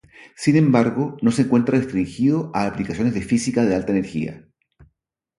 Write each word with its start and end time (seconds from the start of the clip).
Sin 0.35 0.55
embargo 0.55 1.15
no 1.21 1.29
se 1.29 1.43
encuentra 1.43 1.77
restringido 1.77 2.49
a 2.55 2.65
aplicaciones 2.65 3.13
de 3.13 3.21
física 3.21 3.65
de 3.65 3.75
alta 3.75 3.91
energía. 3.91 4.47